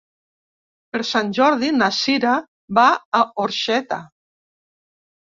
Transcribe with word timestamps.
Per 0.95 1.01
Sant 1.09 1.27
Jordi 1.37 1.69
na 1.81 1.89
Cira 1.97 2.31
va 2.79 2.87
a 3.19 3.21
Orxeta. 3.45 4.01